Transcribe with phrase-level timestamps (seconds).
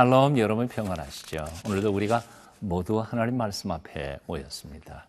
[0.00, 1.44] 샬롬 여러분 평안하시죠?
[1.66, 2.22] 오늘도 우리가
[2.58, 5.06] 모두 하나님 말씀 앞에 모였습니다.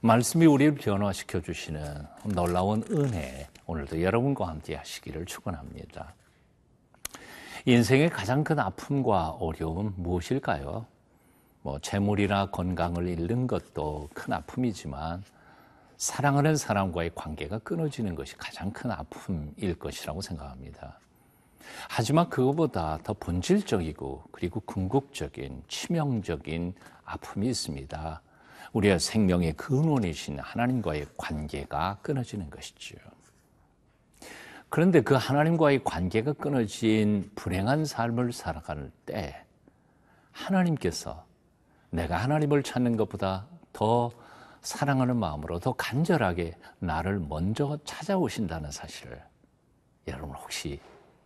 [0.00, 6.14] 말씀이 우리를 변화시켜 주시는 놀라운 은혜 오늘도 여러분과 함께 하시기를 축원합니다.
[7.66, 10.86] 인생의 가장 큰 아픔과 어려움은 무엇일까요?
[11.60, 15.22] 뭐 재물이나 건강을 잃는 것도 큰 아픔이지만
[15.98, 20.98] 사랑하는 사람과의 관계가 끊어지는 것이 가장 큰 아픔일 것이라고 생각합니다.
[21.88, 28.22] 하지만 그것보다 더 본질적이고 그리고 궁극적인 치명적인 아픔이 있습니다.
[28.72, 32.96] 우리의 생명의 근원이신 하나님과의 관계가 끊어지는 것이죠.
[34.68, 39.44] 그런데 그 하나님과의 관계가 끊어진 불행한 삶을 살아갈 때
[40.32, 41.24] 하나님께서
[41.90, 44.10] 내가 하나님을 찾는 것보다 더
[44.62, 49.22] 사랑하는 마음으로 더 간절하게 나를 먼저 찾아오신다는 사실을
[50.08, 50.80] 여러분 혹시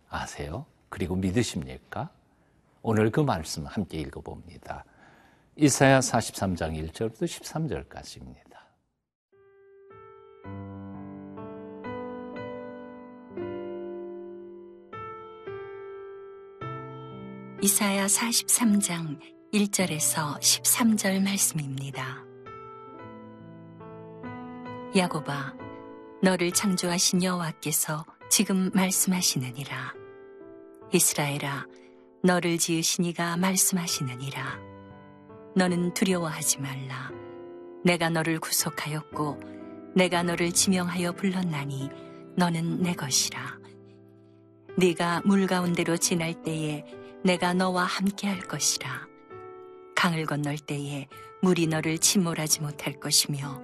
[0.09, 0.65] 아세요?
[0.89, 2.09] 그리고 믿으십니까?
[2.81, 4.85] 오늘 그 말씀 함께 읽어봅니다.
[5.55, 8.49] 이사야 43장 1절부터 13절까지입니다.
[17.61, 19.19] 이사야 43장
[19.53, 22.23] 1절에서 13절 말씀입니다.
[24.95, 25.53] 야곱아,
[26.23, 29.98] 너를 창조하신 여호와께서 지금 말씀하시느니라.
[30.91, 31.67] 이스라엘아,
[32.23, 34.59] 너를 지으신 이가 말씀하시느니라.
[35.55, 37.11] 너는 두려워하지 말라.
[37.83, 39.39] 내가 너를 구속하였고,
[39.95, 41.89] 내가 너를 지명하여 불렀나니,
[42.35, 43.59] 너는 내 것이라.
[44.77, 46.85] 네가 물 가운데로 지날 때에
[47.23, 49.07] 내가 너와 함께 할 것이라.
[49.95, 51.07] 강을 건널 때에
[51.41, 53.61] 물이 너를 침몰하지 못할 것이며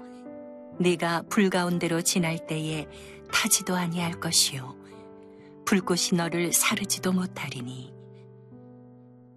[0.79, 2.87] 네가 불 가운데로 지날 때에
[3.31, 4.75] 타지도 아니할 것이요
[5.65, 7.93] 불꽃이 너를 사르지도 못하리니.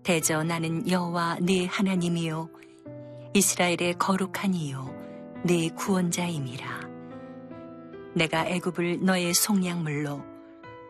[0.02, 2.50] 대저 나는 여호와 네 하나님이요.
[3.34, 4.94] 이스라엘의 거룩한 이요.
[5.44, 6.88] 네 구원자임이라.
[8.14, 10.22] 내가 애굽을 너의 속량물로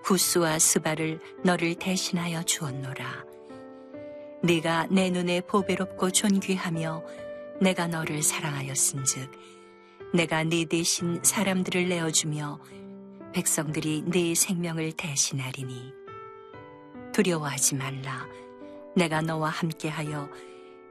[0.04, 3.24] 구스와 스바를 너를 대신하여 주었노라.
[4.42, 7.02] 네가 내 눈에 보배롭고 존귀하며
[7.60, 9.30] 내가 너를 사랑하였은즉
[10.14, 12.60] 내가 네 대신 사람들을 내어주며
[13.32, 15.92] 백성들이 네 생명을 대신하리니.
[17.12, 18.26] 두려워하지 말라.
[18.96, 20.28] 내가 너와 함께하여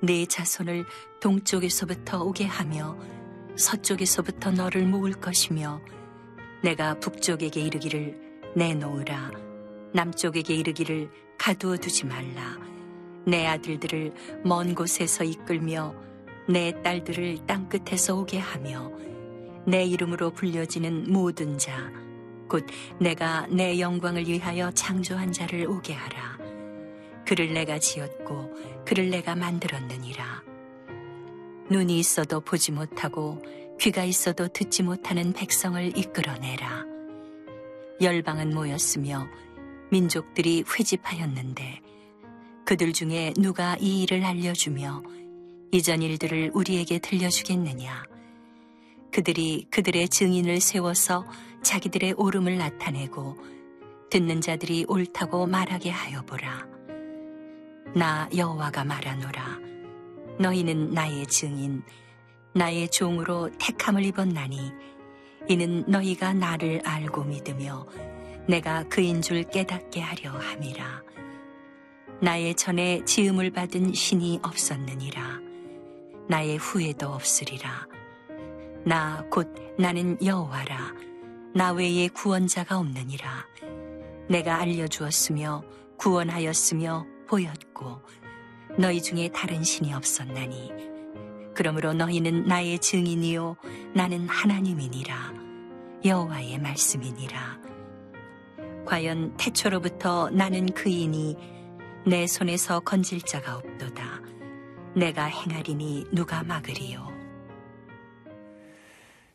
[0.01, 0.85] 네 자손을
[1.19, 2.97] 동쪽에서부터 오게 하며
[3.55, 5.81] 서쪽에서부터 너를 모을 것이며
[6.63, 9.31] 내가 북쪽에게 이르기를 내놓으라.
[9.93, 11.09] 남쪽에게 이르기를
[11.39, 12.57] 가두어 두지 말라.
[13.25, 15.95] 내 아들들을 먼 곳에서 이끌며
[16.47, 18.91] 내 딸들을 땅 끝에서 오게 하며
[19.65, 21.91] 내 이름으로 불려지는 모든 자,
[22.47, 22.65] 곧
[22.99, 26.37] 내가 내 영광을 위하여 창조한 자를 오게 하라.
[27.25, 30.43] 그를 내가 지었고 그를 내가 만들었느니라.
[31.69, 33.41] 눈이 있어도 보지 못하고
[33.79, 36.85] 귀가 있어도 듣지 못하는 백성을 이끌어내라.
[38.01, 39.27] 열방은 모였으며
[39.91, 41.81] 민족들이 회집하였는데
[42.65, 45.03] 그들 중에 누가 이 일을 알려주며
[45.71, 48.03] 이전 일들을 우리에게 들려주겠느냐?
[49.11, 51.25] 그들이 그들의 증인을 세워서
[51.63, 53.37] 자기들의 옳음을 나타내고
[54.09, 56.65] 듣는 자들이 옳다고 말하게 하여 보라.
[57.95, 59.59] 나 여호와가 말하노라.
[60.39, 61.83] 너희는 나의 증인,
[62.53, 64.71] 나의 종으로 택함을 입었나니
[65.49, 67.85] 이는 너희가 나를 알고 믿으며
[68.47, 71.03] 내가 그인 줄 깨닫게 하려 함이라.
[72.21, 75.39] 나의 전에 지음을 받은 신이 없었느니라.
[76.29, 77.87] 나의 후에도 없으리라.
[78.85, 80.93] 나 곧 나는 여호와라.
[81.57, 83.47] 나 외에 구원자가 없느니라.
[84.29, 85.63] 내가 알려주었으며
[85.97, 87.99] 구원하였으며 보였고
[88.77, 90.71] 너희 중에 다른 신이 없었나니
[91.55, 93.55] 그러므로 너희는 나의 증인이요
[93.95, 95.33] 나는 하나님이니라
[96.05, 97.59] 여호와의 말씀이니라
[98.85, 101.37] 과연 태초로부터 나는 그이니
[102.05, 104.21] 내 손에서 건질 자가 없도다.
[104.95, 107.16] 내가 행하리니 누가 막으리요.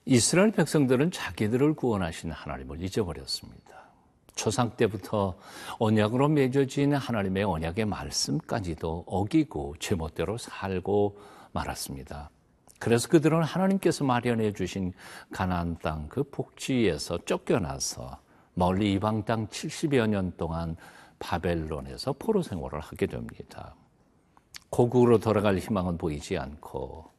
[0.04, 3.82] 이스라엘 백성들은 자기들을 구원하신 하나님을 잊어버렸습니다.
[4.34, 5.36] 초상 때부터
[5.78, 11.18] 언약으로 맺어진 하나님의 언약의 말씀까지도 어기고 제멋대로 살고
[11.52, 12.30] 말았습니다.
[12.80, 14.92] 그래서 그들은 하나님께서 마련해 주신
[15.30, 18.18] 가나안 땅 그 복지에서 쫓겨나서
[18.54, 20.76] 멀리 이방 땅 70여 년 동안
[21.20, 23.76] 바벨론에서 포로 생활을 하게 됩니다.
[24.70, 27.11] 고국으로 돌아갈 희망은 보이지 않고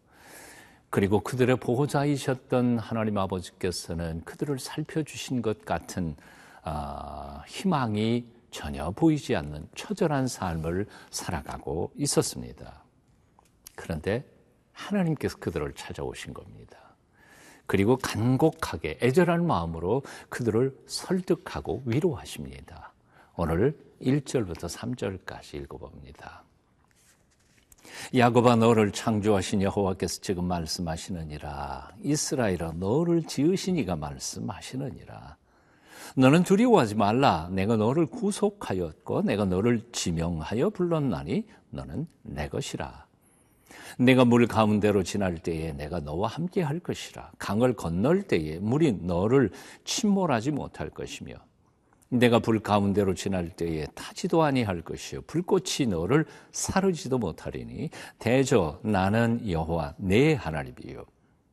[0.93, 6.15] 그리고 그들의 보호자이셨던 하나님 아버지께서는 그들을 살펴주신 것 같은
[6.61, 12.83] 아, 희망이 전혀 보이지 않는 처절한 삶을 살아가고 있었습니다.
[13.73, 14.23] 그런데
[14.71, 16.77] 하나님께서 그들을 찾아오신 겁니다.
[17.65, 22.93] 그리고 간곡하게 애절한 마음으로 그들을 설득하고 위로하십니다.
[23.35, 26.43] 오늘 1절부터 3절까지 읽어봅니다.
[28.15, 31.91] 야곱아 너를 창조하신 여호와께서 지금 말씀하시느니라.
[32.03, 35.37] 이스라엘아 너를 지으신 이가 말씀하시느니라.
[36.15, 37.49] 너는 두려워하지 말라.
[37.51, 43.05] 내가 너를 구속하였고 내가 너를 지명하여 불렀나니 너는 내 것이라.
[43.97, 47.31] 내가 물 가운데로 지날 때에 내가 너와 함께 할 것이라.
[47.37, 49.51] 강을 건널 때에 물이 너를
[49.85, 51.35] 침몰하지 못할 것이며
[52.13, 55.21] 내가 불 가운데로 지날 때에 타지도 아니할 것이요.
[55.23, 57.89] 불꽃이 너를 사르지도 못하리니
[58.19, 61.05] 대저 나는 여호와 내 하나님이요.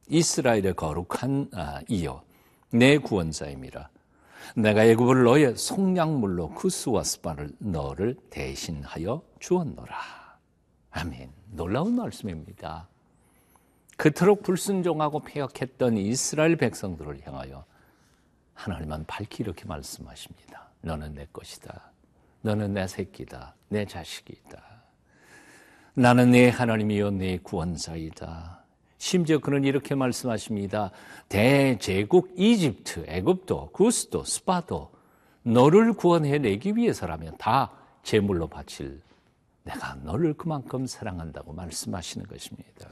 [0.09, 2.23] 이스라엘의 거룩한 아, 이요
[2.73, 3.89] 내 구원자임이라.
[4.57, 9.97] 내가 애굽을 너의 속량물로 구스와 스파를 너를 대신하여 주었노라.
[10.91, 11.31] 아멘.
[11.53, 12.89] 놀라운 말씀입니다.
[13.97, 17.65] 그토록 불순종하고 폐역했던 이스라엘 백성들을 향하여
[18.61, 20.69] 하나님은 밝히 이렇게 말씀하십니다.
[20.83, 21.93] 너는 내 것이다.
[22.43, 23.55] 너는 내 새끼다.
[23.69, 24.63] 내 자식이다.
[25.95, 28.61] 나는 내 하나님이요 내 구원자이다.
[28.99, 30.91] 심지어 그는 이렇게 말씀하십니다.
[31.31, 34.93] 대제국 이집트, 애굽도, 구스도, 스파도
[35.43, 37.71] 너를 구원해 내기 위해서라면 다
[38.03, 39.01] 제물로 바칠
[39.63, 42.91] 내가 너를 그만큼 사랑한다고 말씀하시는 것입니다.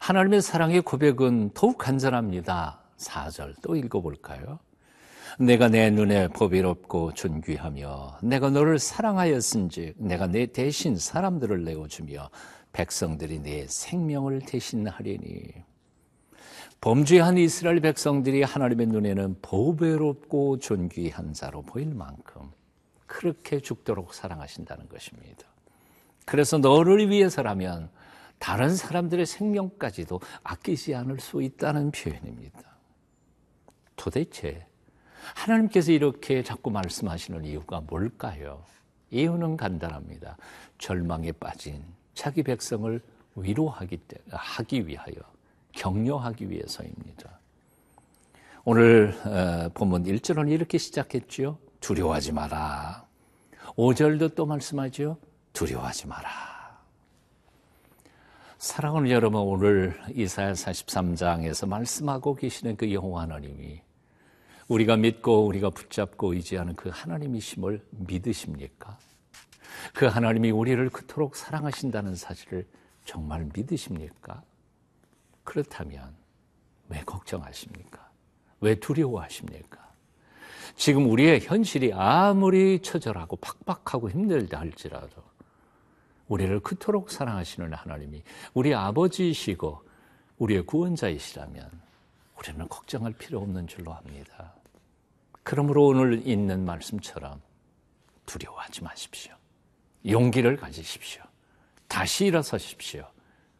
[0.00, 2.81] 하나님의 사랑의 고백은 더욱 간절합니다.
[3.02, 4.58] 4절 또 읽어볼까요?
[5.38, 12.30] 내가 내 눈에 보비롭고 존귀하며 내가 너를 사랑하였은즉 내가 내 대신 사람들을 내어주며
[12.72, 15.52] 백성들이 내 생명을 대신하리니
[16.80, 22.50] 범죄한 이스라엘 백성들이 하나님의 눈에는 보배롭고 존귀한 자로 보일 만큼
[23.06, 25.46] 그렇게 죽도록 사랑하신다는 것입니다.
[26.24, 27.90] 그래서 너를 위해서라면
[28.38, 32.71] 다른 사람들의 생명까지도 아끼지 않을 수 있다는 표현입니다.
[34.02, 34.66] 도대체
[35.36, 38.64] 하나님께서 이렇게 자꾸 말씀하시는 이유가 뭘까요?
[39.12, 40.36] 이유는 간단합니다.
[40.78, 43.00] 절망에 빠진 자기 백성을
[43.36, 45.14] 위로하기 하기 위하여
[45.70, 47.38] 격려하기 위해서입니다.
[48.64, 51.58] 오늘 어, 본문 1절은 이렇게 시작했죠.
[51.78, 53.06] 두려워하지 마라.
[53.76, 55.16] 5절도 또 말씀하죠.
[55.52, 56.82] 두려워하지 마라.
[58.58, 63.80] 사랑하는 여러분, 오늘 이사야 43장에서 말씀하고 계시는 그 여호와 하나님이
[64.72, 68.96] 우리가 믿고 우리가 붙잡고 의지하는 그 하나님이심을 믿으십니까?
[69.92, 72.66] 그 하나님이 우리를 그토록 사랑하신다는 사실을
[73.04, 74.42] 정말 믿으십니까?
[75.44, 76.14] 그렇다면
[76.88, 78.10] 왜 걱정하십니까?
[78.60, 79.92] 왜 두려워하십니까?
[80.76, 85.22] 지금 우리의 현실이 아무리 처절하고 팍팍하고 힘들다 할지라도
[86.28, 88.22] 우리를 그토록 사랑하시는 하나님이
[88.54, 89.82] 우리 아버지이시고
[90.38, 91.70] 우리의 구원자이시라면
[92.38, 94.54] 우리는 걱정할 필요 없는 줄로 압니다.
[95.42, 97.40] 그러므로 오늘 있는 말씀처럼
[98.26, 99.34] 두려워하지 마십시오.
[100.06, 101.22] 용기를 가지십시오.
[101.88, 103.06] 다시 일어서십시오.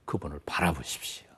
[0.04, 1.32] 그분을 바라보십시오.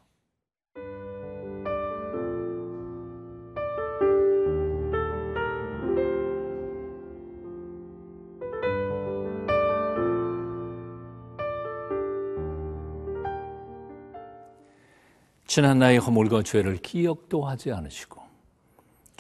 [15.46, 18.23] 지난 나의 허물과 죄를 기억도 하지 않으시고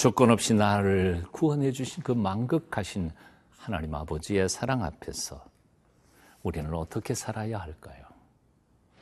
[0.04, 3.10] 조건 없이 나를 구원해 주신 그 만극하신
[3.56, 5.42] 하나님 아버지의 사랑 앞에서
[6.42, 8.04] 우리는 어떻게 살아야 할까요?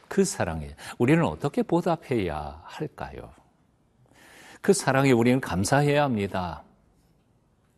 [0.06, 3.32] 그 사랑에 우리는 어떻게 보답해야 할까요?
[4.60, 6.62] 그 사랑에 우리는 감사해야 합니다.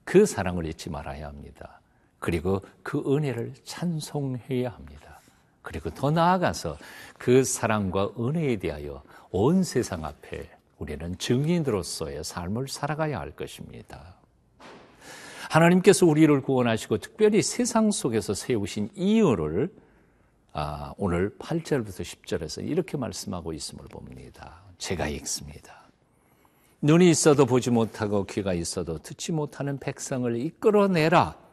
[0.04, 1.80] 그 사랑을 잊지 말아야 합니다.
[2.18, 5.18] 그리고 그 은혜를 찬송해야 합니다.
[5.62, 6.76] 그리고 더 나아가서
[7.16, 10.46] 그 사랑과 은혜에 대하여 온 세상 앞에
[10.84, 14.16] 우리는 증인으로서의 삶을 살아가야 할 것입니다.
[15.48, 19.72] 하나님께서 우리를 구원하시고 특별히 세상 속에서 세우신 이유를
[20.52, 24.62] 아, 오늘 8절부터 10절에서 이렇게 말씀하고 있음을 봅니다.
[24.76, 25.88] 제가 읽습니다.
[26.82, 31.43] 눈이 있어도 보지 못하고 귀가 있어도 듣지 못하는 백성을 이끌어내라.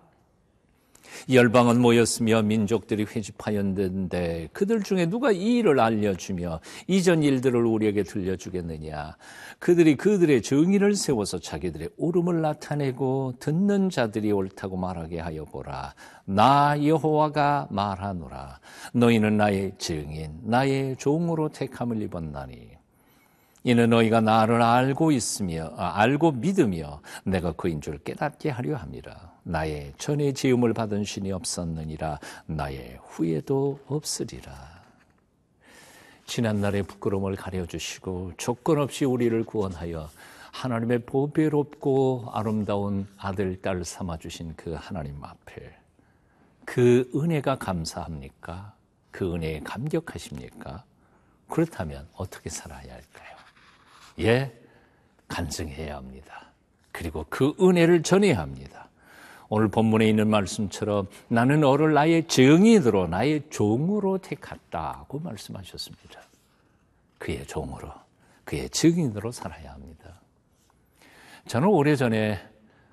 [1.29, 9.15] 열방은 모였으며 민족들이 회집하였는데 그들 중에 누가 이 일을 알려주며 이전 일들을 우리에게 들려주겠느냐?
[9.59, 15.93] 그들이 그들의 정의를 세워서 자기들의 옳음을 나타내고 듣는 자들이 옳다고 말하게 하여 보라.
[16.25, 18.59] 나 여호와가 말하노라.
[18.93, 22.81] 너희는 나의 증인 나의 종으로 택함을 입었나니.
[23.63, 29.93] 이는 너희가 나를 알고 있으며 아, 알고 믿으며 내가 그인 줄 깨닫게 하려 함이라 나의
[29.97, 34.81] 전에 지음을 받은 신이 없었느니라 나의 후에도 없으리라.
[36.25, 40.09] 지난 날의 부끄러움을 가려주시고 조건 없이 우리를 구원하여
[40.51, 45.75] 하나님의 보배롭고 아름다운 아들, 딸 삼아 주신 그 하나님 앞에
[46.65, 48.73] 그 은혜가 감사합니까?
[49.11, 50.83] 그 은혜에 감격하십니까?
[51.49, 53.37] 그렇다면 어떻게 살아야 할까요?
[54.19, 54.57] 예,
[55.27, 56.51] 간증해야 합니다.
[56.91, 58.87] 그리고 그 은혜를 전해야 합니다.
[59.53, 66.21] 오늘 본문에 있는 말씀처럼 나는 너를 나의 정인으로 나의 종으로 택했다고 말씀하셨습니다.
[67.17, 67.91] 그의 종으로
[68.45, 70.21] 그의 증인으로 살아야 합니다.
[71.47, 72.39] 저는 오래전에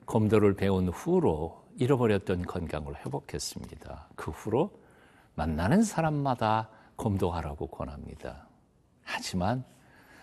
[0.04, 4.08] 검도를 배운 후로 잃어버렸던 건강을 회복했습니다.
[4.16, 4.72] 그 후로
[5.36, 8.48] 만나는 사람마다 검도하라고 권합니다.
[9.04, 9.62] 하지만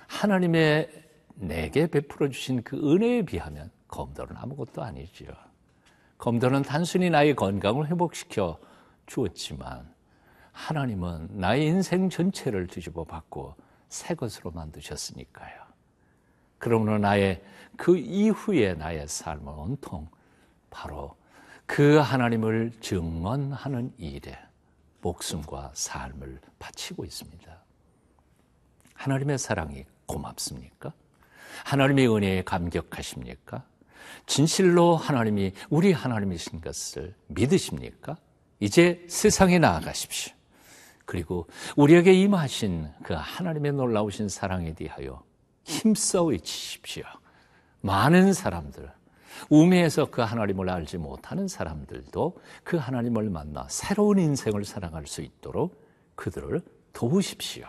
[0.07, 0.89] 하나님의
[1.35, 5.44] 내게 베풀어 주신 그 은혜에 비하면 검도는 아무것도 아니지요.
[6.17, 8.59] 검도는 단순히 나의 건강을 회복시켜
[9.05, 9.93] 주었지만
[10.51, 13.55] 하나님은 나의 인생 전체를 뒤집어 받고
[13.89, 15.65] 새 것으로 만드셨으니까요.
[16.57, 17.43] 그러므로 나의
[17.77, 20.07] 그 이후에 나의 삶은 온통
[20.69, 21.15] 바로
[21.65, 24.37] 그 하나님을 증언하는 일에
[25.01, 27.57] 목숨과 삶을 바치고 있습니다.
[28.93, 30.93] 하나님의 사랑이 고맙습니까?
[31.65, 33.63] 하나님의 은혜에 감격하십니까?
[34.25, 38.17] 진실로 하나님이 우리 하나님이신 것을 믿으십니까?
[38.59, 40.33] 이제 세상에 나아가십시오.
[41.05, 45.23] 그리고 우리에게 임하신 그 하나님의 놀라우신 사랑에 대하여
[45.63, 47.03] 힘써 외치십시오.
[47.81, 48.91] 많은 사람들,
[49.49, 55.83] 우매에서 그 하나님을 알지 못하는 사람들도 그 하나님을 만나 새로운 인생을 살아갈 수 있도록
[56.15, 56.61] 그들을
[56.93, 57.65] 도우십시오.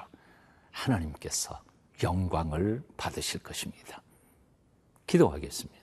[0.71, 1.61] 하나님께서
[2.03, 4.03] 영광을 받으실 것입니다.
[5.07, 5.76] 기도하겠습니다.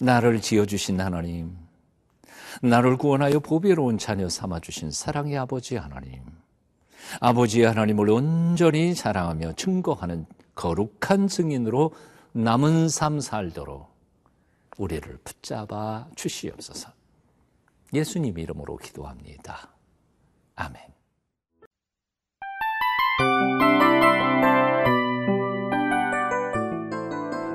[0.00, 1.56] 나를 지어주신 하나님,
[2.62, 6.22] 나를 구원하여 보배로운 자녀 삼아주신 사랑의 아버지 하나님,
[7.20, 11.92] 아버지 하나님을 온전히 자랑하며 증거하는 거룩한 증인으로
[12.32, 13.92] 남은 삶 살도록
[14.78, 16.90] 우리를 붙잡아 주시옵소서.
[17.92, 19.68] 예수님 이름으로 기도합니다.
[20.56, 20.80] 아멘.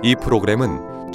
[0.03, 0.96] 이 프로그램은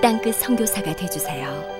[0.00, 1.77] 땅끝 성교사가 되주세요